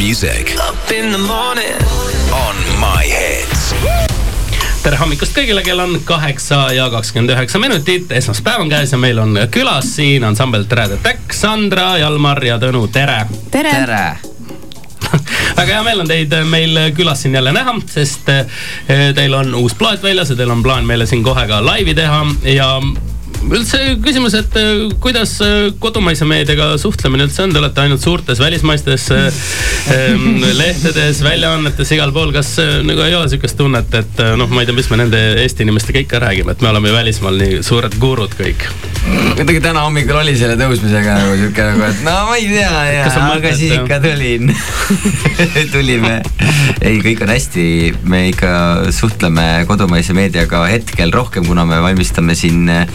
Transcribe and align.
music 0.00 0.56
Up 0.68 0.90
in 0.90 1.12
the 1.12 1.18
morning. 1.18 1.76
on 2.32 2.56
my 2.80 3.04
hits. 3.04 3.74
tere 4.80 4.96
hommikust 4.96 5.34
kõigile, 5.36 5.60
kell 5.60 5.82
on 5.82 5.98
kaheksa 6.08 6.70
ja 6.72 6.86
kakskümmend 6.92 7.34
üheksa 7.34 7.60
minutit, 7.60 8.08
esmaspäev 8.16 8.64
on 8.64 8.72
käes 8.72 8.94
ja 8.94 8.98
meil 8.98 9.20
on 9.20 9.36
külas 9.52 9.90
siin 9.98 10.24
ansambel 10.24 10.64
Trad 10.70 10.96
Attack, 10.96 11.34
Sandra, 11.36 11.98
Jalmar 12.00 12.40
ja 12.44 12.56
Tõnu, 12.62 12.86
tere. 12.88 13.26
tere, 13.52 13.74
tere.! 13.76 14.00
väga 15.58 15.68
hea 15.74 15.84
meel 15.84 16.00
on 16.06 16.08
teid 16.08 16.32
meil 16.48 16.80
külas 16.96 17.26
siin 17.26 17.36
jälle 17.36 17.52
näha, 17.52 17.76
sest 17.92 18.32
eh, 18.32 19.10
teil 19.14 19.36
on 19.36 19.52
uus 19.60 19.76
plaat 19.76 20.00
väljas 20.02 20.32
ja 20.32 20.40
teil 20.40 20.56
on 20.56 20.64
plaan 20.64 20.88
meile 20.88 21.04
siin 21.10 21.26
kohe 21.26 21.44
ka 21.50 21.60
laivi 21.66 21.94
teha 21.98 22.24
ja 22.56 22.72
üldse 23.48 23.78
küsimus, 24.04 24.34
et 24.36 24.56
äh, 24.60 24.90
kuidas 25.02 25.36
äh, 25.44 25.70
kodumaise 25.80 26.26
meediaga 26.28 26.72
suhtlemine 26.80 27.24
üldse 27.26 27.44
on, 27.44 27.54
te 27.54 27.60
olete 27.60 27.84
ainult 27.84 28.02
suurtes 28.04 28.40
välismaistes 28.42 29.06
ähm, 29.14 30.42
lehtedes, 30.60 31.22
väljaannetes, 31.24 31.92
igal 31.96 32.12
pool, 32.16 32.34
kas 32.36 32.56
nagu 32.84 33.04
ei 33.06 33.16
ole 33.16 33.30
sihukest 33.32 33.58
tunnet, 33.58 33.94
et 33.96 34.22
noh, 34.38 34.50
ma 34.50 34.62
ei 34.62 34.68
tea, 34.68 34.76
mis 34.76 34.90
me 34.92 35.00
nende 35.00 35.22
Eesti 35.40 35.64
inimestega 35.66 36.04
ikka 36.04 36.20
räägime, 36.26 36.54
et 36.54 36.64
me 36.64 36.70
oleme 36.72 36.92
ju 36.92 36.96
välismaal 36.98 37.40
nii 37.40 37.60
suured 37.66 37.96
gurud 38.02 38.36
kõik. 38.38 38.66
kuidagi 39.38 39.62
täna 39.64 39.86
hommikul 39.86 40.20
oli 40.20 40.36
selle 40.36 40.58
tõusmisega 40.60 41.16
nagu 41.22 41.38
sihuke 41.40 41.68
nagu, 41.70 41.86
et 41.88 42.04
no 42.04 42.16
ma 42.28 42.36
ei 42.36 42.48
tea 42.50 42.84
ja, 42.90 43.08
aga 43.08 43.54
siis 43.56 43.76
ikka 43.78 44.00
tulin. 44.04 44.52
Tulime. 45.72 46.20
ei, 46.84 47.00
kõik 47.00 47.24
on 47.24 47.32
hästi, 47.32 47.64
me 48.10 48.26
ikka 48.30 48.52
suhtleme 48.94 49.64
kodumaise 49.68 50.14
meediaga 50.16 50.66
hetkel 50.68 51.12
rohkem, 51.14 51.46
kuna 51.48 51.64
me 51.68 51.80
valmistame 51.82 52.36
siin 52.38 52.68
Eh, 52.70 52.86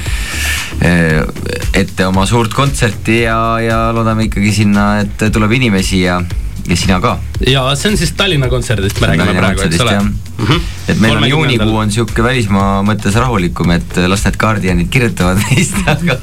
ette 1.75 2.05
oma 2.05 2.25
suurt 2.29 2.53
kontserti 2.53 3.21
ja, 3.23 3.37
ja 3.63 3.77
loodame 3.95 4.27
ikkagi 4.29 4.51
sinna, 4.53 4.87
et 5.03 5.27
tuleb 5.33 5.55
inimesi 5.57 6.01
ja, 6.03 6.19
ja 6.67 6.77
sina 6.77 6.99
ka. 7.03 7.15
ja 7.47 7.63
see 7.77 7.91
on 7.91 7.97
siis 7.99 8.13
Tallinna 8.17 8.49
kontserdist 8.51 8.99
me 9.01 9.11
räägime 9.11 9.35
praegu, 9.37 9.65
eks 9.67 9.81
ole. 9.85 9.95
Mm 10.01 10.45
-hmm. 10.45 10.61
et 10.91 10.99
meil 10.99 11.17
on 11.17 11.29
juunikuu 11.29 11.77
on 11.77 11.91
sihuke 11.91 12.23
välismaa 12.23 12.81
mõttes 12.83 13.15
rahulikum, 13.15 13.71
et 13.71 13.97
las 14.07 14.25
need 14.25 14.37
Guardianid 14.37 14.89
kirjutavad 14.91 15.39
meist, 15.49 15.77
aga, 15.85 16.19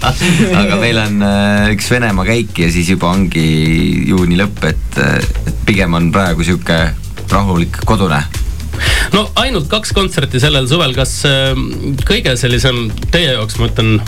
aga 0.63 0.77
meil 0.77 0.99
on 0.99 1.23
äh, 1.23 1.73
üks 1.73 1.91
Venemaa 1.91 2.25
käik 2.25 2.59
ja 2.59 2.73
siis 2.73 2.89
juba 2.89 3.11
ongi 3.11 4.09
juuni 4.09 4.37
lõpp, 4.37 4.65
et, 4.69 5.03
et 5.47 5.67
pigem 5.67 5.95
on 5.95 6.13
praegu 6.13 6.45
sihuke 6.45 6.81
rahulik 7.31 7.85
kodune 7.85 8.23
no 9.17 9.27
ainult 9.43 9.69
kaks 9.73 9.95
kontserti 9.97 10.41
sellel 10.43 10.69
suvel, 10.71 10.95
kas 10.97 11.19
äh, 11.29 11.53
kõige 12.09 12.37
sellisem 12.41 12.87
teie 13.13 13.35
jaoks, 13.35 13.59
ma 13.61 13.71
ütlen 13.71 13.99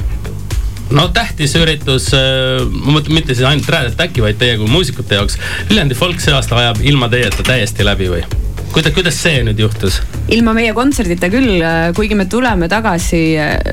no 0.94 1.08
tähtis 1.16 1.56
üritus, 1.60 2.10
äh, 2.16 2.62
ma 2.64 2.98
mõtlen 2.98 3.20
mitte 3.20 3.34
siis 3.36 3.46
ainult 3.48 3.68
Red 3.72 3.92
Attacki, 3.92 4.24
vaid 4.24 4.40
teie 4.40 4.58
kui 4.60 4.70
muusikute 4.70 5.20
jaoks. 5.20 5.38
Viljandi 5.70 5.98
folk 5.98 6.22
see 6.22 6.34
aasta 6.36 6.60
ajab 6.60 6.82
ilma 6.84 7.10
teieta 7.12 7.46
täiesti 7.46 7.86
läbi 7.86 8.10
või? 8.16 8.43
Kuidas, 8.74 8.94
kuidas 8.94 9.14
see 9.22 9.42
nüüd 9.46 9.60
juhtus? 9.62 10.00
ilma 10.34 10.54
meie 10.56 10.72
kontserdita 10.74 11.28
küll, 11.30 11.62
kuigi 11.94 12.16
me 12.18 12.24
tuleme 12.30 12.66
tagasi 12.70 13.20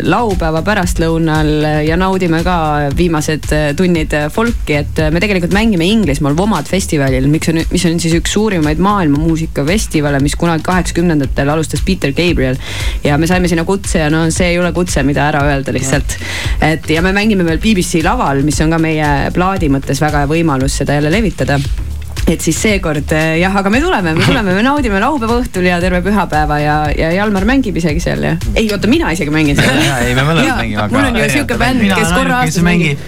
laupäeva 0.05 0.61
pärastlõunal 0.67 1.49
ja 1.87 1.97
naudime 1.97 2.41
ka 2.45 2.55
viimased 2.97 3.47
tunnid 3.79 4.13
folki, 4.35 4.77
et 4.81 5.01
me 5.13 5.21
tegelikult 5.23 5.55
mängime 5.55 5.87
Inglismaal 5.89 6.35
Vomad 6.37 6.69
festivalil, 6.69 7.25
miks 7.31 7.49
on, 7.49 7.61
mis 7.71 7.85
on 7.89 7.97
siis 8.03 8.13
üks 8.19 8.35
suurimaid 8.35 8.81
maailma 8.83 9.21
muusikafestivale, 9.23 10.21
mis 10.21 10.37
kunagi 10.37 10.67
kaheksakümnendatel 10.67 11.49
alustas 11.49 11.81
Peter 11.87 12.13
Gabriel. 12.13 12.59
ja 13.03 13.17
me 13.17 13.29
saime 13.31 13.49
sinna 13.49 13.65
kutse 13.65 14.03
ja 14.03 14.09
no 14.13 14.27
see 14.29 14.51
ei 14.53 14.59
ole 14.61 14.73
kutse, 14.75 15.01
mida 15.07 15.29
ära 15.31 15.45
öelda 15.49 15.73
lihtsalt. 15.73 16.17
et 16.61 16.89
ja 16.93 17.01
me 17.01 17.15
mängime 17.15 17.47
veel 17.47 17.63
BBC 17.63 18.03
laval, 18.05 18.43
mis 18.45 18.61
on 18.61 18.75
ka 18.75 18.81
meie 18.81 19.31
plaadi 19.33 19.71
mõttes 19.71 20.03
väga 20.03 20.25
hea 20.25 20.35
võimalus 20.35 20.77
seda 20.83 20.99
jälle 20.99 21.13
levitada 21.15 21.57
et 22.29 22.43
siis 22.43 22.57
seekord 22.61 23.11
eh, 23.15 23.39
jah, 23.41 23.55
aga 23.57 23.71
me 23.73 23.81
tuleme, 23.81 24.13
me 24.15 24.25
tuleme, 24.25 24.53
me 24.55 24.63
naudime 24.65 24.99
laupäeva 25.01 25.39
õhtul 25.41 25.65
ja 25.67 25.79
terve 25.83 26.01
pühapäeva 26.05 26.59
ja, 26.61 26.75
ja 26.95 27.11
Jalmar 27.15 27.45
mängib 27.49 27.77
isegi 27.81 28.03
seal 28.03 28.23
ja. 28.25 28.35
ei 28.55 28.69
oota, 28.71 28.89
mina 28.91 29.11
isegi 29.15 29.33
mängin 29.33 29.57
seal. 29.57 29.79
ja, 29.81 29.97
ei 30.05 30.13
me 30.17 30.25
mõlemad 30.27 30.61
mängime. 30.61 30.87
mul 30.93 31.07
on 31.09 31.19
ju 31.21 31.29
siuke 31.33 31.57
bänd, 31.61 31.85
kes 31.89 32.13
korra 32.15 32.41
aastas 32.41 32.65
mängib. 32.65 33.01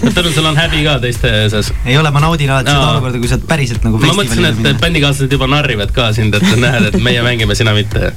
Tõnu, 0.00 0.32
sul 0.34 0.48
on 0.50 0.58
häbi 0.58 0.84
ka 0.86 0.96
teiste 1.02 1.32
seas? 1.52 1.72
ei 1.84 1.98
ole, 1.98 2.12
ma 2.14 2.22
naudin 2.22 2.52
alati 2.54 2.72
seda 2.72 2.94
olukorda, 2.94 3.22
kui 3.22 3.30
sa 3.30 3.38
oled 3.38 3.48
päriselt 3.50 3.86
nagu. 3.86 4.00
ma 4.02 4.14
mõtlesin, 4.16 4.68
et 4.70 4.82
bändikaaslased 4.82 5.36
juba 5.36 5.50
narrivad 5.50 5.94
ka 5.96 6.10
sind, 6.16 6.36
et 6.38 6.46
näed, 6.60 6.90
et 6.92 6.98
meie 7.02 7.24
mängime, 7.26 7.58
sina 7.58 7.74
mitte. 7.76 8.12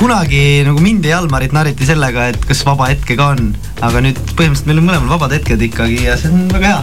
kunagi 0.00 0.62
nagu 0.66 0.80
mind 0.82 1.06
ja 1.06 1.18
Jalmarit 1.18 1.52
narriti 1.54 1.86
sellega, 1.88 2.30
et 2.32 2.48
kas 2.48 2.64
vaba 2.66 2.88
hetke 2.90 3.18
ka 3.18 3.32
on, 3.34 3.52
aga 3.84 4.02
nüüd 4.04 4.18
põhimõtteliselt 4.36 4.68
meil 4.70 4.80
on 4.82 4.88
mõlemal 4.88 5.14
vabad 5.16 5.34
hetked 5.38 5.62
ikkagi 5.70 6.04
ja 6.06 6.16
see 6.20 6.32
on 6.32 6.46
väga 6.52 6.72
hea. 6.72 6.82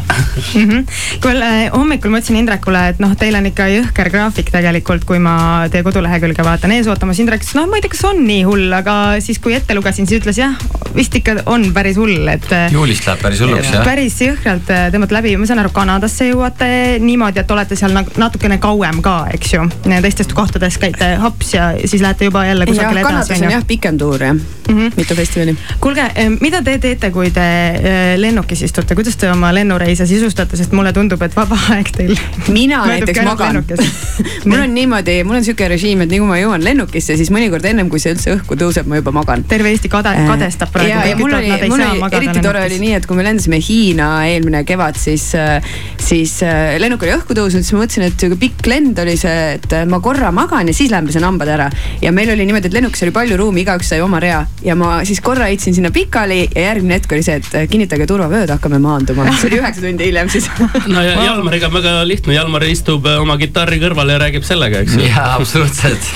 -hmm. 0.53 0.84
kuule, 1.24 1.52
hommikul 1.74 2.14
ma 2.14 2.22
ütlesin 2.22 2.40
Indrekule, 2.41 2.84
et 2.94 3.02
noh, 3.03 3.06
teil 3.19 3.35
on 3.40 3.45
ikka 3.50 3.68
jõhker 3.72 4.09
graafik 4.12 4.51
tegelikult, 4.53 5.06
kui 5.07 5.19
ma 5.23 5.68
teie 5.72 5.85
kodulehekülge 5.85 6.45
vaatan 6.45 6.73
eesootamas. 6.78 7.19
Indrek 7.23 7.44
ütles, 7.44 7.56
noh, 7.57 7.68
ma 7.69 7.79
ei 7.79 7.85
tea, 7.85 7.94
kas 7.94 8.03
on 8.09 8.23
nii 8.28 8.44
hull, 8.47 8.68
aga 8.73 8.97
siis, 9.23 9.40
kui 9.44 9.56
ette 9.57 9.75
lugesin, 9.78 10.07
siis 10.09 10.22
ütles 10.22 10.40
jah, 10.41 10.57
vist 10.95 11.16
ikka 11.16 11.38
on 11.51 11.69
päris 11.75 11.97
hull, 12.00 12.28
et. 12.31 12.47
juulist 12.73 13.07
läheb 13.07 13.22
päris 13.22 13.41
hulluks 13.44 13.72
jah. 13.72 13.85
päris 13.85 14.17
jõhkralt 14.23 14.72
äh, 14.73 14.88
tõmbate 14.94 15.17
läbi, 15.17 15.35
ma 15.40 15.50
saan 15.50 15.62
aru, 15.63 15.72
Kanadasse 15.75 16.29
jõuate 16.31 16.69
niimoodi, 17.03 17.44
et 17.44 17.51
olete 17.53 17.78
seal 17.79 17.96
natukene 17.96 18.57
kauem 18.63 19.01
ka, 19.06 19.17
eks 19.38 19.53
ju. 19.53 19.67
teistes 19.88 20.31
kohtades 20.34 20.79
käite 20.81 21.13
hops 21.22 21.53
ja 21.53 21.72
siis 21.85 22.01
lähete 22.01 22.29
juba 22.29 22.46
jälle 22.46 22.66
kusagile 22.69 23.01
edasi. 23.01 23.13
Kanadas 23.13 23.46
on 23.46 23.57
jah 23.57 23.67
pikem 23.67 23.97
tuur 23.97 24.23
jah 24.23 24.34
mm, 24.34 24.78
-hmm. 24.78 24.94
mitu 24.97 25.16
festivali. 25.16 25.57
kuulge, 25.79 26.01
äh, 26.01 26.29
mida 26.41 26.62
te 26.62 26.78
teete, 26.79 27.12
kui 27.12 27.31
te 27.31 27.41
äh, 27.41 28.17
lennukis 28.17 28.62
istute, 28.62 28.96
kuidas 28.96 29.17
te 29.17 29.31
oma 29.31 29.53
lennureise 29.53 30.06
sisustate, 30.06 30.57
sest 30.57 30.72
mulle 30.72 30.94
tundub, 30.94 31.22
et 31.22 31.35
vaba 31.35 31.59
aeg 31.75 31.91
teil. 31.96 32.16
mina 32.47 32.84
näiteks 32.97 33.24
magan 33.25 33.62
mul 34.50 34.59
on 34.62 34.74
niimoodi, 34.74 35.22
mul 35.28 35.40
on 35.40 35.46
sihuke 35.46 35.68
režiim, 35.72 36.02
et 36.03 36.12
nii 36.12 36.22
kui 36.22 36.30
ma 36.30 36.40
jõuan 36.40 36.63
lennukisse, 36.63 37.18
siis 37.19 37.31
mõnikord 37.34 37.66
ennem 37.69 37.90
kui 37.91 38.02
see 38.02 38.13
üldse 38.16 38.34
õhku 38.35 38.58
tõuseb, 38.59 38.88
ma 38.90 39.00
juba 39.00 39.13
magan. 39.16 39.44
terve 39.50 39.72
Eesti 39.74 39.91
kade, 39.91 40.13
äh, 40.16 40.28
kadestab 40.30 40.72
praegu. 40.74 40.91
ja, 40.91 41.03
ja 41.12 41.18
mul 41.19 41.35
oli, 41.38 41.52
mul 41.69 41.84
oli 41.85 42.18
eriti 42.22 42.44
tore 42.44 42.63
oli 42.66 42.80
nii, 42.81 42.94
et 43.00 43.08
kui 43.09 43.18
me 43.19 43.25
lendasime 43.28 43.59
Hiina 43.63 44.09
eelmine 44.30 44.63
kevad, 44.68 45.00
siis, 45.00 45.30
äh, 45.38 45.63
siis 46.02 46.38
äh, 46.46 46.78
lennuk 46.81 47.03
oli 47.06 47.16
õhku 47.18 47.38
tõusnud, 47.38 47.66
siis 47.66 47.75
ma 47.75 47.84
mõtlesin, 47.84 48.08
et 48.08 48.18
sihuke 48.18 48.40
pikk 48.41 48.69
lend 48.72 49.00
oli 49.03 49.18
see, 49.19 49.58
et 49.58 49.78
ma 49.90 50.02
korra 50.03 50.31
magan 50.35 50.69
ja 50.72 50.75
siis 50.75 50.91
lähen 50.94 51.09
pesen 51.09 51.25
hambad 51.28 51.52
ära. 51.53 51.69
ja 52.02 52.12
meil 52.16 52.31
oli 52.34 52.47
niimoodi, 52.47 52.72
et 52.72 52.78
lennukis 52.79 53.03
oli 53.08 53.16
palju 53.16 53.40
ruumi, 53.40 53.64
igaüks 53.66 53.94
sai 53.94 54.02
oma 54.03 54.22
rea 54.24 54.44
ja 54.64 54.75
ma 54.79 55.00
siis 55.08 55.22
korra 55.24 55.50
heitsin 55.52 55.75
sinna 55.78 55.91
pikali 55.94 56.44
ja 56.46 56.69
järgmine 56.69 56.97
hetk 57.00 57.14
oli 57.16 57.25
see, 57.25 57.40
et 57.41 57.69
kinnitage 57.72 58.08
turvavööd, 58.09 58.50
hakkame 58.56 58.79
maanduma. 58.81 59.28
see 59.38 59.52
oli 59.52 59.62
üheksa 59.62 59.84
tundi 59.84 60.09
hiljem 60.09 60.31
siis 60.31 60.50
no 60.94 61.03
ja 61.03 61.18
Jalmariga 61.28 61.69
on 61.69 61.78
väga 61.78 61.94
lihtne, 62.08 62.35
Jalmar 62.38 62.66
istub 62.88 63.08
oma 63.20 63.36
kitarri 63.36 63.81
kõrval 63.81 64.14
ja 64.14 64.20
räägib 64.22 64.46
sellega, 64.48 64.80
eks 64.86 64.96
ju. 64.96 65.03
jaa, 65.09 65.34
absoluutselt. 65.36 66.08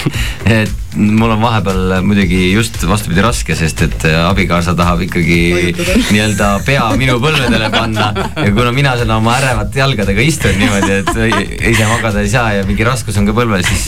et 0.48 0.72
mul 0.96 1.32
on 1.32 1.40
vahepeal 1.40 2.02
muidugi 2.04 2.52
just 2.52 2.82
vastupidi 2.88 3.24
raske, 3.24 3.56
sest 3.56 3.84
et 3.86 4.06
abikaasa 4.09 4.74
tahab 4.76 5.04
ikkagi 5.06 5.72
nii-öelda 6.12 6.50
pea 6.66 6.90
minu 7.00 7.18
põlvedele 7.24 7.70
panna 7.72 8.10
ja 8.16 8.50
kuna 8.56 8.74
mina 8.76 8.96
seal 9.00 9.12
oma 9.16 9.38
ärevate 9.40 9.80
jalgadega 9.80 10.26
istun 10.26 10.58
niimoodi, 10.60 10.98
et 11.02 11.70
ise 11.72 11.88
magada 11.88 12.24
ei 12.24 12.31
saa 12.31 12.58
ja 12.58 12.66
mingi 12.68 12.88
raskus 12.88 13.20
on 13.20 13.30
ka 13.30 13.36
põlvel, 13.36 13.64
siis 13.68 13.88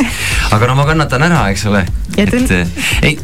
aga 0.55 0.69
no 0.69 0.77
ma 0.79 0.87
kannatan 0.87 1.27
ära, 1.27 1.41
eks 1.51 1.65
ole. 1.71 1.83
ja 2.17 2.27
Tõnu, 2.29 2.61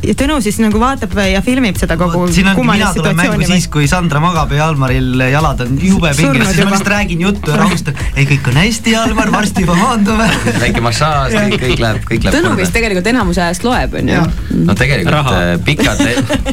ja 0.08 0.18
Tõnu 0.24 0.40
siis 0.44 0.60
nagu 0.64 0.80
vaatab 0.82 1.16
ja 1.24 1.44
filmib 1.46 1.80
seda 1.80 2.00
kogu 2.00 2.26
mina 2.28 2.92
tulen 2.96 3.16
mängu 3.20 3.48
siis, 3.48 3.70
kui 3.72 3.88
Sandra 3.92 4.24
magab 4.24 4.52
ja 4.56 4.66
Jalmaril 4.66 5.24
jalad 5.32 5.64
on 5.68 5.80
jube 5.80 6.12
pinges, 6.18 6.52
siis 6.52 6.66
ma 6.66 6.74
lihtsalt 6.74 6.94
räägin 6.96 7.28
juttu 7.28 7.56
ja 7.56 7.64
rahustan. 7.64 7.96
ei, 8.16 8.28
kõik 8.28 8.52
on 8.52 8.60
hästi, 8.60 8.96
Jalmar, 8.98 9.32
varsti 9.40 9.49
juba 9.58 9.76
maandume 9.78 10.28
väike 10.62 10.84
massaaž, 10.84 11.36
kõik, 11.36 11.64
kõik 11.64 11.84
läheb, 11.84 12.02
kõik 12.08 12.28
läheb. 12.28 12.38
Tõnu 12.38 12.56
vist 12.60 12.76
tegelikult 12.76 13.10
enamuse 13.12 13.44
ajast 13.46 13.66
loeb, 13.66 13.96
on 14.02 14.12
ju. 14.14 14.26
no 14.68 14.76
tegelikult 14.78 15.16
Raha. 15.16 15.40
Äh, 15.40 15.56
pikad, 15.66 16.04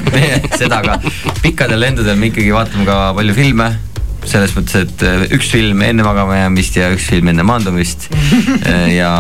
seda 0.61 0.81
ka, 0.87 1.01
pikkadel 1.43 1.83
lendudel 1.83 2.17
me 2.21 2.33
ikkagi 2.33 2.55
vaatame 2.55 2.89
ka 2.89 3.01
palju 3.19 3.37
filme 3.37 3.71
selles 4.31 4.55
mõttes, 4.57 4.87
et 4.87 5.05
äh, 5.07 5.27
üks 5.37 5.51
film 5.55 5.83
enne 5.87 6.07
magama 6.07 6.41
jäämist 6.41 6.79
ja 6.79 6.91
üks 6.95 7.09
film 7.13 7.33
enne 7.33 7.47
maandumist. 7.47 8.11
Äh, 8.67 8.97
ja 8.97 9.11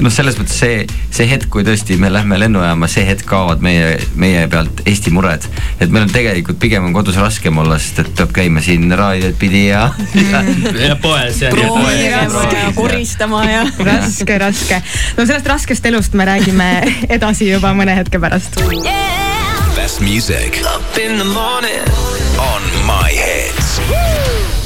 noh, 0.00 0.12
selles 0.12 0.36
mõttes 0.38 0.54
see, 0.58 0.82
see 1.12 1.26
hetk, 1.28 1.48
kui 1.52 1.64
tõesti 1.66 1.96
me 2.00 2.08
lähme 2.12 2.38
lennujaama, 2.40 2.88
see 2.90 3.04
hetk 3.06 3.26
kaovad 3.28 3.62
meie, 3.64 3.96
meie 4.18 4.44
pealt 4.50 4.82
Eesti 4.88 5.12
mured. 5.14 5.44
et 5.78 5.90
meil 5.92 6.06
on 6.06 6.12
tegelikult 6.12 6.60
pigem 6.62 6.86
on 6.88 6.94
kodus 6.96 7.18
raskem 7.20 7.58
olla, 7.62 7.78
sest 7.82 8.02
et 8.02 8.12
peab 8.18 8.32
käima 8.36 8.62
siin 8.64 8.90
raadiot 8.98 9.38
pidi 9.40 9.66
ja 9.68 9.84
ja 10.86 10.96
poes 11.02 11.42
ja. 11.42 11.52
ja 11.52 12.68
koristama 12.76 13.44
ja. 13.48 13.64
raske, 13.78 14.38
raske. 14.42 14.82
no 15.18 15.26
sellest 15.26 15.50
raskest 15.54 15.90
elust 15.92 16.16
me 16.18 16.28
räägime 16.28 16.70
edasi 17.18 17.52
juba 17.52 17.74
mõne 17.76 17.98
hetke 17.98 18.22
pärast 18.22 18.60
yeah.. 18.72 19.21
Best 19.92 20.00
music 20.00 20.64
Up 20.64 20.96
in 20.96 21.18
the 21.18 21.24
morning. 21.24 21.82
on 22.40 22.62
my 22.86 23.10
hits. 23.10 23.78
My 23.90 24.61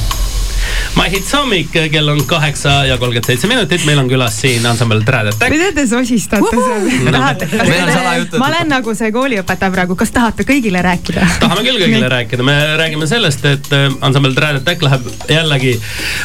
Hits 1.06 1.30
hommik, 1.32 1.70
kell 1.92 2.08
on 2.08 2.18
kaheksa 2.26 2.70
ja 2.84 2.96
kolmkümmend 2.98 3.26
seitse 3.28 3.46
minutit, 3.46 3.84
meil 3.86 3.98
on 4.00 4.08
külas 4.10 4.34
siin 4.40 4.64
ansambel 4.66 5.04
Trad 5.06 5.28
Attack. 5.30 5.52
mida 5.54 5.68
te 5.72 5.84
sosistate 5.86 6.48
seal? 6.50 7.12
tahate, 7.14 7.46
on 7.60 7.92
salajutud. 7.92 8.38
ma 8.42 8.48
olen 8.48 8.68
nagu 8.74 8.94
see 8.98 9.12
kooliõpetaja 9.14 9.70
praegu, 9.70 9.94
kas 9.96 10.10
tahate 10.10 10.44
kõigile 10.48 10.82
rääkida? 10.82 11.28
tahame 11.40 11.62
küll 11.62 11.78
kõigile 11.78 12.10
rääkida, 12.10 12.46
me 12.46 12.56
räägime 12.80 13.06
sellest, 13.06 13.46
et 13.46 13.70
äh, 13.76 13.86
ansambel 14.00 14.34
Trad 14.34 14.58
Attack 14.58 14.82
läheb 14.82 15.06
jällegi 15.30 15.76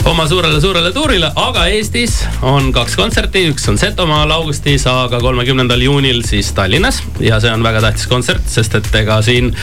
oma 0.10 0.26
suurele-suurele 0.32 0.92
tuurile, 0.98 1.30
aga 1.36 1.68
Eestis 1.70 2.18
on 2.42 2.74
kaks 2.74 2.98
kontserti, 2.98 3.46
üks 3.54 3.70
on 3.70 3.78
Setomaal 3.82 4.34
augustis, 4.34 4.88
aga 4.90 5.22
kolmekümnendal 5.22 5.86
juunil 5.86 6.24
siis 6.26 6.50
Tallinnas 6.58 7.04
ja 7.22 7.38
see 7.44 7.54
on 7.54 7.64
väga 7.64 7.86
tähtis 7.86 8.10
kontsert, 8.10 8.50
sest 8.50 8.80
et 8.82 8.92
ega 9.04 9.22
siin 9.22 9.54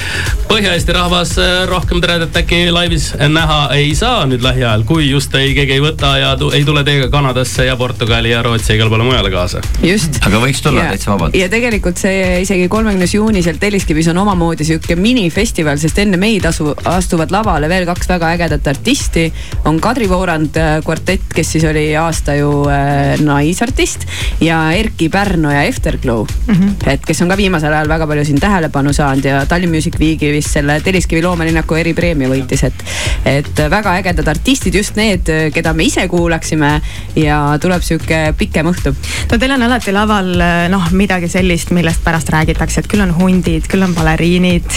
Põhja-Eesti 0.46 0.94
rahvas 0.94 1.34
äh, 1.42 1.66
rohkem 1.68 2.00
Trad 2.06 2.28
Attacki 2.30 2.68
laivis 2.70 3.10
näha 3.18 3.60
ei 3.74 3.92
saa 3.98 4.22
nüüd 4.30 4.46
lähiajal, 4.46 4.86
kui 4.88 4.97
just 5.00 5.34
ei, 5.38 5.54
keegi 5.56 5.76
ei 5.76 5.82
võta 5.82 6.12
ja 6.18 6.32
tu, 6.38 6.50
ei 6.54 6.64
tule 6.66 6.82
teiega 6.86 7.08
Kanadasse 7.12 7.66
ja 7.66 7.76
Portugali 7.76 8.32
ja 8.32 8.42
Rootsi 8.42 8.72
ja 8.72 8.78
igale 8.78 8.90
poole 8.92 9.06
mujale 9.06 9.30
kaasa. 9.30 9.62
just. 9.82 10.18
aga 10.26 10.40
võiks 10.42 10.62
tulla 10.64 10.86
täitsa 10.90 11.12
vabalt. 11.12 11.36
ja 11.38 11.48
tegelikult 11.52 12.00
see 12.00 12.40
isegi 12.42 12.68
kolmekümnes 12.72 13.14
juuni 13.14 13.42
seal 13.44 13.60
Telliskivis 13.60 14.08
on 14.12 14.20
omamoodi 14.24 14.66
sihuke 14.68 14.96
minifestival, 14.98 15.78
sest 15.80 15.98
enne 16.02 16.20
meid 16.20 16.46
asu, 16.48 16.72
astuvad 16.88 17.32
lavale 17.34 17.70
veel 17.70 17.86
kaks 17.88 18.10
väga 18.10 18.32
ägedat 18.36 18.66
artisti. 18.74 19.28
on 19.64 19.80
Kadri 19.80 20.08
Voorand 20.08 20.56
äh, 20.56 20.78
kvartett, 20.84 21.30
kes 21.34 21.52
siis 21.56 21.66
oli 21.68 21.86
aasta 21.96 22.34
ju 22.38 22.50
äh, 22.72 23.18
naisartist 23.20 24.06
ja 24.44 24.60
Erki 24.72 25.08
Pärno 25.08 25.52
ja 25.52 25.62
Efterglow 25.62 26.26
mm. 26.46 26.54
-hmm. 26.54 26.90
et 26.92 27.06
kes 27.06 27.22
on 27.22 27.28
ka 27.28 27.36
viimasel 27.36 27.72
ajal 27.72 27.88
väga 27.88 28.06
palju 28.06 28.24
siin 28.24 28.40
tähelepanu 28.40 28.92
saanud 28.92 29.24
ja 29.24 29.46
Tallinn 29.46 29.74
Music 29.74 30.00
Weeki 30.00 30.32
vist 30.32 30.50
selle 30.50 30.80
Telliskivi 30.80 31.22
loomelinnaku 31.22 31.74
eripreemia 31.74 32.28
võitis, 32.28 32.64
et, 32.64 32.84
et 33.24 33.64
väga 33.70 33.94
ägedad 34.00 34.28
artistid, 34.28 34.74
just 34.74 34.87
need, 34.96 35.28
keda 35.54 35.74
me 35.76 35.84
ise 35.88 36.06
kuulaksime 36.08 36.70
ja 37.18 37.40
tuleb 37.60 37.84
sihuke 37.84 38.32
pikem 38.38 38.70
õhtu. 38.70 38.94
no 39.30 39.38
teil 39.38 39.56
on 39.56 39.66
alati 39.68 39.92
laval 39.92 40.30
noh, 40.72 40.88
midagi 40.96 41.28
sellist, 41.28 41.72
millest 41.76 42.04
pärast 42.04 42.30
räägitakse, 42.32 42.82
et 42.82 42.90
küll 42.90 43.04
on 43.04 43.12
hundid, 43.18 43.68
küll 43.70 43.84
on 43.84 43.94
baleriinid 43.96 44.68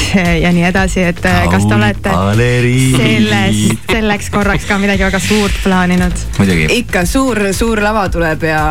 ja 0.43 0.51
nii 0.53 0.67
edasi, 0.71 1.05
et 1.11 1.21
kas 1.21 1.67
te 1.67 1.77
olete 1.77 2.15
sellest, 2.97 3.87
selleks 3.91 4.29
korraks 4.33 4.67
ka 4.69 4.77
midagi 4.81 5.05
väga 5.07 5.21
suurt 5.23 5.61
plaaninud? 5.63 6.25
ikka 6.71 7.05
suur, 7.09 7.39
suur 7.55 7.81
lava 7.83 8.07
tuleb 8.11 8.43
ja 8.47 8.61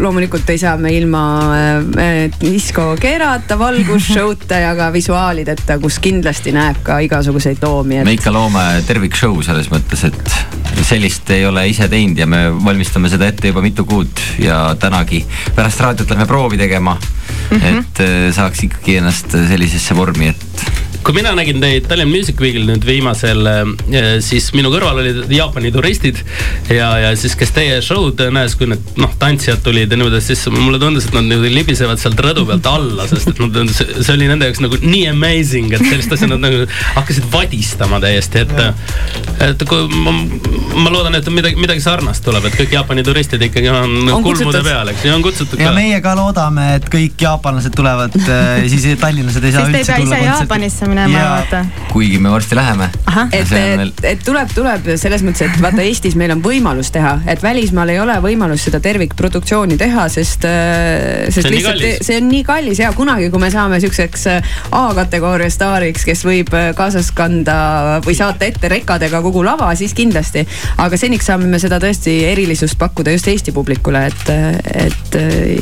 loomulikult 0.00 0.48
ei 0.52 0.60
saa 0.60 0.76
me 0.80 0.92
ilma 0.96 1.22
äh, 1.56 2.14
disko 2.40 2.94
keerata, 3.00 3.58
valgusshow'ta 3.58 4.60
ja 4.62 4.74
ka 4.78 4.90
visuaalideta, 4.94 5.78
kus 5.82 5.98
kindlasti 6.02 6.54
näeb 6.56 6.82
ka 6.86 6.98
igasuguseid 7.06 7.62
loomi 7.64 8.00
et.... 8.00 8.08
me 8.08 8.16
ikka 8.16 8.32
loome 8.34 8.64
tervikshow 8.86 9.40
selles 9.46 9.70
mõttes, 9.72 10.06
et 10.10 10.36
sellist 10.84 11.30
ei 11.30 11.46
ole 11.46 11.66
ise 11.68 11.88
teinud 11.88 12.18
ja 12.18 12.26
me 12.26 12.46
valmistame 12.64 13.08
seda 13.12 13.28
ette 13.30 13.48
juba 13.48 13.62
mitu 13.64 13.84
kuud 13.88 14.20
ja 14.42 14.74
tänagi 14.80 15.22
pärast 15.54 15.80
raadiot 15.80 16.10
lähme 16.10 16.26
proovi 16.26 16.58
tegema 16.58 16.96
mm. 16.96 17.58
-hmm. 17.58 17.78
et 17.78 18.00
äh, 18.00 18.34
saaks 18.34 18.64
ikkagi 18.68 18.96
ennast 18.96 19.30
sellisesse 19.48 19.96
vormi, 19.96 20.28
et 20.28 20.70
kui 21.06 21.14
mina 21.14 21.30
nägin 21.38 21.60
teid 21.62 21.84
Tallinn 21.86 22.10
Music 22.10 22.40
Weekil 22.42 22.64
nüüd 22.66 22.82
viimasel, 22.86 23.46
äh, 23.46 24.06
siis 24.24 24.48
minu 24.56 24.72
kõrval 24.72 24.98
olid 24.98 25.30
Jaapani 25.30 25.70
turistid 25.70 26.18
ja, 26.72 26.88
ja 26.98 27.12
siis, 27.18 27.36
kes 27.38 27.52
teie 27.54 27.76
show'd 27.84 28.18
näes, 28.34 28.56
kui 28.58 28.66
need 28.72 28.98
noh, 28.98 29.12
tantsijad 29.20 29.62
tulid 29.62 29.92
ja 29.92 29.98
niimoodi, 30.00 30.18
siis 30.24 30.42
mulle 30.50 30.80
tundus, 30.82 31.06
et 31.06 31.14
nad 31.14 31.28
niimoodi 31.28 31.52
libisevad 31.54 32.02
sealt 32.02 32.18
rõdu 32.26 32.42
pealt 32.48 32.66
alla, 32.70 33.06
sest 33.06 33.30
et 33.30 33.42
nad, 33.42 33.58
see 33.76 34.16
oli 34.16 34.26
nende 34.26 34.48
jaoks 34.48 34.62
nagu 34.64 34.80
nii 34.82 35.04
amazing, 35.12 35.76
et 35.76 35.84
sellist 35.86 36.16
asja 36.16 36.30
nad 36.32 36.42
nagu 36.42 36.64
hakkasid 36.96 37.30
vadistama 37.30 38.02
täiesti, 38.02 38.42
et, 38.42 39.38
et 39.46 39.64
kui 39.70 39.86
ma, 40.02 40.16
ma 40.74 40.90
loodan, 40.90 41.14
et 41.20 41.30
midagi, 41.30 41.60
midagi 41.60 41.86
sarnast 41.86 42.26
tuleb, 42.26 42.50
et 42.50 42.58
kõik 42.64 42.74
Jaapani 42.80 43.06
turistid 43.06 43.46
ikkagi 43.46 43.70
on, 43.70 43.96
on 44.10 44.26
kulmude 44.26 44.64
peal, 44.66 44.90
eks 44.90 45.06
ju, 45.06 45.14
on 45.14 45.22
kutsutud 45.22 45.62
ja 45.62 45.70
ka. 45.70 45.78
meie 45.78 46.02
ka 46.02 46.16
loodame, 46.18 46.66
et 46.80 46.90
kõik 46.90 47.26
jaapanlased 47.28 47.78
tulevad, 47.78 48.18
äh, 48.26 48.66
siis 48.74 48.90
tallinlased 48.98 49.46
ei 49.46 49.54
saa 49.54 49.70
üldse 49.70 50.02
tulla 50.02 50.22
kontserti 50.26 50.95
minema 50.96 51.18
ja 51.18 51.30
vaata. 51.30 51.64
kuigi 51.92 52.18
me 52.18 52.30
varsti 52.30 52.56
läheme. 52.56 52.88
et, 53.32 53.52
et, 53.52 54.04
et 54.12 54.24
tuleb, 54.24 54.50
tuleb 54.54 54.88
selles 55.00 55.24
mõttes, 55.24 55.46
et 55.46 55.60
vaata 55.62 55.84
Eestis 55.84 56.16
meil 56.18 56.32
on 56.34 56.42
võimalus 56.44 56.90
teha, 56.94 57.18
et 57.28 57.42
välismaal 57.42 57.92
ei 57.92 58.00
ole 58.00 58.16
võimalus 58.24 58.66
seda 58.66 58.80
tervikproduktsiooni 58.84 59.78
teha, 59.80 60.08
sest, 60.12 60.46
äh, 60.48 61.26
sest 61.30 61.48
see 61.48 61.54
lihtsalt 61.56 62.04
see 62.06 62.18
on 62.20 62.28
nii 62.30 62.42
kallis 62.46 62.80
ja 62.82 62.92
kunagi, 62.96 63.30
kui 63.32 63.42
me 63.42 63.50
saame 63.52 63.80
siukseks 63.82 64.26
äh, 64.32 64.54
A-kategooria 64.76 65.50
staariks, 65.52 66.06
kes 66.08 66.24
võib 66.26 66.52
äh, 66.56 66.70
kaasas 66.76 67.12
kanda 67.16 67.56
või 68.04 68.16
saata 68.18 68.48
ette 68.48 68.70
rekadega 68.72 69.22
kogu 69.24 69.44
lava, 69.46 69.72
siis 69.78 69.94
kindlasti. 69.96 70.46
aga 70.82 71.00
seniks 71.00 71.28
saame 71.28 71.48
me 71.50 71.60
seda 71.62 71.80
tõesti 71.82 72.18
erilisust 72.32 72.78
pakkuda 72.80 73.14
just 73.16 73.28
Eesti 73.30 73.52
publikule, 73.52 74.06
et, 74.08 74.28
et 74.86 75.16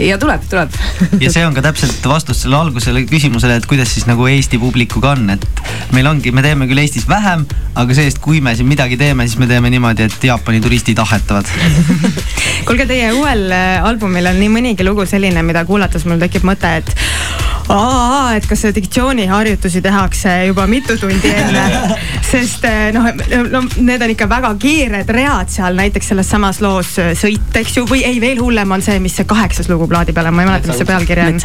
ja 0.04 0.18
tuleb, 0.20 0.44
tuleb. 0.50 0.74
ja 1.22 1.32
see 1.32 1.44
on 1.46 1.56
ka 1.56 1.64
täpselt 1.64 2.04
vastus 2.08 2.44
selle 2.44 2.58
algusele 2.60 3.04
küsimusele, 3.08 3.58
et 3.60 3.68
kuidas 3.70 3.92
siis 3.94 4.08
nagu 4.08 4.26
Eesti 4.30 4.60
publikuga 4.62 5.14
on, 5.14 5.23
et 5.32 5.46
meil 5.94 6.06
ongi, 6.10 6.32
me 6.34 6.42
teeme 6.44 6.68
küll 6.70 6.82
Eestis 6.82 7.08
vähem, 7.08 7.46
aga 7.74 7.96
see-eest, 7.96 8.20
kui 8.24 8.40
me 8.44 8.54
siin 8.56 8.68
midagi 8.68 8.98
teeme, 9.00 9.26
siis 9.28 9.40
me 9.40 9.48
teeme 9.50 9.70
niimoodi, 9.72 10.08
et 10.08 10.28
Jaapani 10.30 10.60
turistid 10.64 11.00
ahetavad. 11.02 11.48
Kuulge, 12.66 12.86
teie 12.90 13.12
uuel 13.16 13.48
äh, 13.52 13.80
albumil 13.84 14.30
on 14.30 14.40
nii 14.40 14.52
mõnigi 14.52 14.86
lugu 14.86 15.06
selline, 15.08 15.42
mida 15.46 15.64
kuulates 15.68 16.06
mul 16.08 16.22
tekib 16.22 16.46
mõte, 16.48 16.76
et 16.82 16.94
aa, 17.72 18.34
et 18.36 18.46
kas 18.48 18.64
diktsiooniharjutusi 18.76 19.80
tehakse 19.84 20.32
juba 20.50 20.66
mitu 20.68 20.96
tundi 21.00 21.30
enne. 21.32 21.64
sest 22.34 22.64
äh, 22.66 22.88
noh, 22.94 23.06
no 23.52 23.62
need 23.78 24.02
on 24.02 24.12
ikka 24.12 24.26
väga 24.28 24.50
kiired 24.60 25.10
read 25.14 25.52
seal 25.52 25.76
näiteks 25.78 26.10
selles 26.12 26.30
samas 26.30 26.60
loos 26.64 26.96
äh, 27.00 27.12
Sõit, 27.18 27.52
eks 27.60 27.78
ju, 27.78 27.84
või 27.88 28.02
ei, 28.06 28.18
veel 28.22 28.40
hullem 28.42 28.74
on 28.74 28.82
see, 28.84 28.98
mis 29.02 29.14
see 29.16 29.28
kaheksas 29.28 29.68
lugu 29.70 29.86
plaadi 29.90 30.14
peal 30.16 30.28
on, 30.30 30.36
ma 30.36 30.44
ei 30.44 30.50
mäleta, 30.50 30.70
mis 30.70 30.80
see 30.82 30.88
pealkiri 30.88 31.26
on. 31.28 31.40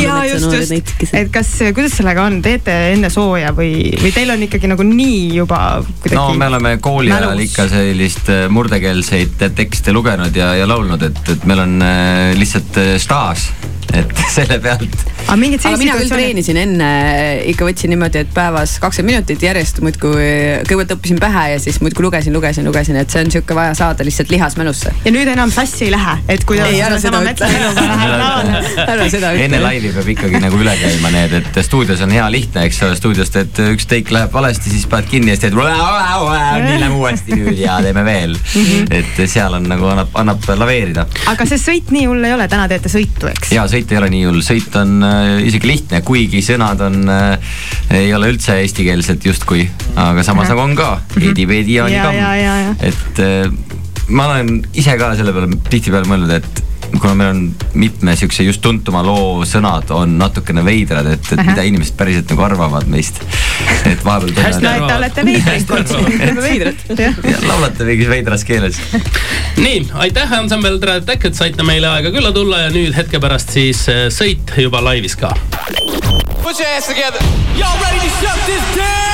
ja 0.00 0.20
just, 0.30 0.48
just, 0.54 1.12
et 1.12 1.32
kas, 1.34 1.50
kuidas 1.74 1.96
sellega 1.98 2.24
on, 2.28 2.40
teete 2.44 2.76
enne 2.94 3.10
sooja 3.12 3.52
või, 3.56 3.90
või 4.00 4.14
teil 4.14 4.32
on 4.34 4.46
ikkagi 4.46 4.70
nagu 4.70 4.86
nii 4.86 5.20
juba 5.40 5.60
kuidagi? 5.88 6.20
no 6.20 6.38
me 6.38 6.50
oleme 6.52 6.76
kooli 6.84 7.12
ajal 7.12 7.44
ikka 7.44 7.68
sellist 7.72 8.32
murdekeelseid 8.54 9.48
tekste 9.56 9.92
lugenud 9.96 10.36
ja, 10.36 10.54
ja 10.60 10.68
laulnud, 10.70 11.02
et, 11.10 11.22
et 11.34 11.48
meil 11.48 11.64
on 11.66 11.78
lihtsalt 12.38 12.80
staaž 13.02 13.48
et 14.00 14.22
selle 14.36 14.58
pealt. 14.62 14.96
aga 15.24 15.36
mingid 15.40 15.64
aga 15.64 15.80
mina 15.80 15.96
küll 15.98 16.12
treenisin 16.12 16.60
enne, 16.60 16.90
ikka 17.52 17.68
võtsin 17.68 17.92
niimoodi, 17.94 18.24
et 18.24 18.32
päevas 18.34 18.76
kakskümmend 18.82 19.14
minutit 19.14 19.44
järjest 19.44 19.80
muudkui, 19.84 20.26
kõigepealt 20.68 20.96
õppisin 20.96 21.20
pähe 21.22 21.44
ja 21.54 21.62
siis 21.62 21.80
muudkui 21.84 22.06
lugesin, 22.06 22.34
lugesin, 22.36 22.66
lugesin, 22.68 22.98
et 23.00 23.12
see 23.12 23.24
on 23.24 23.32
sihuke 23.34 23.56
vaja 23.56 23.74
saada 23.78 24.06
lihtsalt 24.06 24.32
lihasmälusse. 24.34 24.94
ja 25.04 25.14
nüüd 25.14 25.30
enam 25.32 25.52
sassi 25.54 25.88
ei 25.88 25.94
lähe, 25.94 26.16
et 26.34 26.44
kui 26.48 26.60
ei, 26.60 26.80
ära 26.84 26.98
seda 27.02 27.22
ütle. 27.22 27.50
ära 28.84 29.08
seda 29.08 29.34
ütle. 29.34 29.46
enne 29.46 29.62
laivi 29.62 29.92
peab 29.96 30.10
ikkagi 30.16 30.42
nagu 30.42 30.60
üle 30.60 30.76
käima 30.80 31.12
need, 31.14 31.38
et 31.40 31.62
stuudios 31.66 32.02
on 32.04 32.14
hea 32.14 32.26
lihtne, 32.32 32.66
eks 32.68 32.82
ole, 32.86 32.98
stuudios 32.98 33.32
teed 33.34 33.62
üks 33.70 33.88
teik 33.90 34.12
läheb 34.14 34.32
valesti, 34.34 34.72
siis 34.72 34.88
paned 34.90 35.08
kinni 35.10 35.32
ja 35.32 35.38
siis 35.38 35.48
teed 35.48 35.58
nii 36.64 36.80
lähme 36.80 36.98
uuesti 36.98 37.38
nüüd 37.38 37.58
ja 37.60 37.78
teeme 37.84 38.04
veel. 38.04 38.34
-hmm. 38.34 38.94
et 38.94 39.30
seal 39.30 39.54
on 39.54 39.68
nagu 39.68 39.86
annab, 39.90 40.14
annab 40.14 40.48
laveerida. 40.58 41.06
aga 41.30 41.46
see 41.48 41.60
sõit 41.60 41.92
nii 41.94 42.06
hull 42.10 42.24
ei 42.24 42.34
ole, 42.36 42.48
täna 42.48 42.66
teete 42.70 42.90
sõitu, 42.92 43.28
eks? 43.30 43.52
ja 43.54 43.66
sõit 43.70 43.83
ei 43.92 44.00
ole 44.00 44.10
nii 44.12 44.24
hull, 44.28 44.42
sõit 44.46 44.74
on 44.80 44.96
äh, 45.06 45.46
isegi 45.48 45.70
lihtne, 45.70 46.00
kuigi 46.06 46.42
sõnad 46.44 46.80
on 46.86 47.00
äh,, 47.12 47.56
ei 48.00 48.12
ole 48.16 48.32
üldse 48.32 48.58
eestikeelsed 48.62 49.24
justkui, 49.28 49.66
aga 49.96 50.24
samas 50.26 50.50
nagu 50.52 50.64
on 50.64 50.76
ka, 50.78 50.90
eedi-veedi 51.20 51.78
ja 51.78 51.88
nii 51.90 52.04
kamm. 52.04 52.84
et 52.90 53.24
äh, 53.24 53.50
ma 54.08 54.28
olen 54.30 54.60
ise 54.76 54.96
ka 55.00 55.14
selle 55.18 55.34
peale 55.36 55.60
tihtipeale 55.70 56.08
mõelnud, 56.10 56.34
et 56.38 56.64
kuna 57.00 57.14
meil 57.18 57.30
on 57.34 57.42
mitme 57.78 58.16
siukse 58.18 58.44
just 58.46 58.62
tuntuma 58.64 59.02
loo 59.06 59.44
sõnad 59.48 59.90
on 59.94 60.16
natukene 60.20 60.64
veidrad, 60.66 61.08
et, 61.14 61.32
et 61.34 61.42
mida 61.44 61.64
inimesed 61.66 61.96
päriselt 61.98 62.30
nagu 62.32 62.46
arvavad 62.46 62.88
meist. 62.90 63.20
et 63.90 64.04
vahepeal 64.04 64.60
no 64.64 64.74
et 64.74 64.88
te 64.88 64.96
olete 64.98 65.24
veidrad. 65.26 66.84
veidrad. 66.90 67.46
laulate 67.48 67.88
mingis 67.88 68.10
veidras 68.10 68.44
keeles. 68.48 68.80
nii, 69.56 69.88
aitäh 70.06 70.36
ansambel 70.38 70.78
Tere 70.82 70.98
Attack, 71.00 71.30
et 71.30 71.38
saite 71.38 71.66
meile 71.66 71.90
aega 71.90 72.12
külla 72.14 72.32
tulla 72.36 72.66
ja 72.66 72.70
nüüd 72.74 72.94
hetke 72.96 73.20
pärast 73.22 73.54
siis 73.56 73.86
äh, 73.92 74.06
sõit 74.14 74.54
juba 74.60 74.82
laivis 74.84 75.18
ka. 75.20 75.34
Put 76.44 76.60
your 76.60 76.68
hands 76.68 76.86
together. 76.86 77.20
Y'all 77.56 77.78
ready 77.80 78.00
to 78.04 78.14
shut 78.20 78.40
this 78.46 78.76
down? 78.76 79.13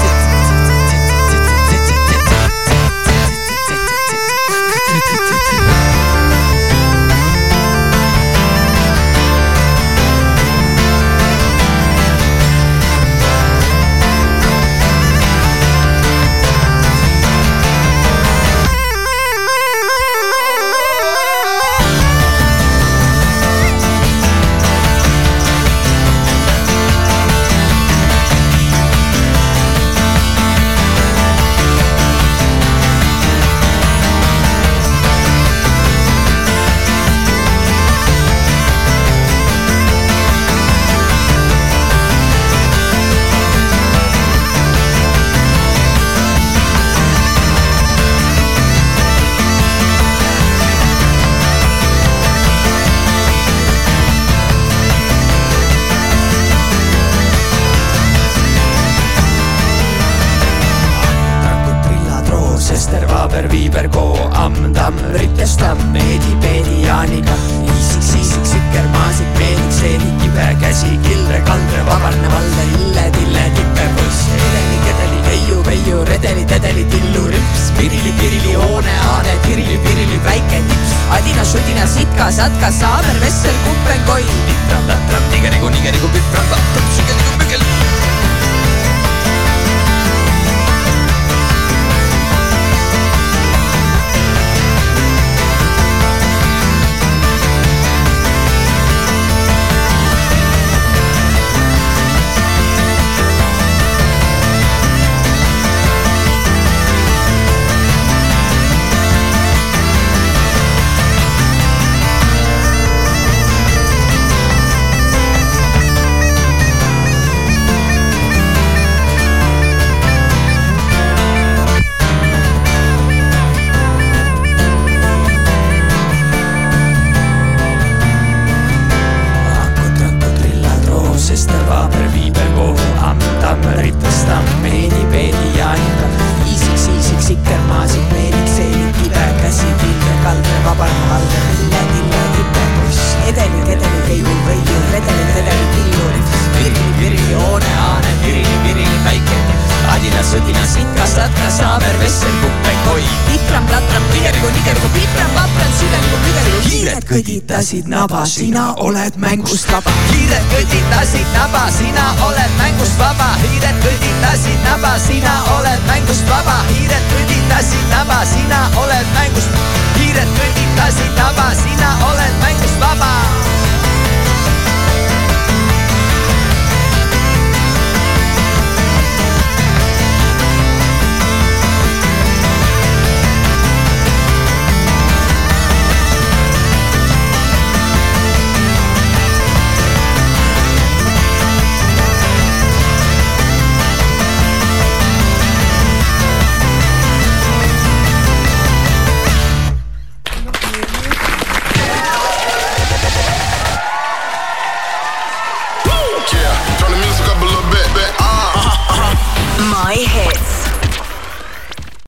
kõditasid 157.11 157.87
naba, 157.91 158.23
sina 158.25 158.71
oled 158.79 159.15
mängust 159.19 159.67
vaba. 159.71 159.91
hiired 160.11 160.45
kõditasid 160.53 161.27
naba, 161.35 161.65
sina 161.75 162.05
oled 162.27 162.53
mängust 162.59 162.95
vaba, 162.99 163.33
hiired 163.43 163.81
kõditasid 163.83 164.63
naba, 164.63 164.93
sina 165.07 165.33
oled 165.57 165.83
mängust 165.89 166.27
vaba, 166.31 166.61
hiired 166.71 167.09
kõditasid 167.11 167.89
naba, 167.91 168.21
sina 168.33 168.61
oled 168.83 169.11
mängust, 169.17 169.59
hiired 169.99 170.31
kõditasid 170.39 171.11
naba. 171.17 171.20